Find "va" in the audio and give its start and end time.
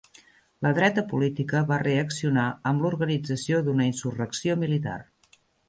1.73-1.77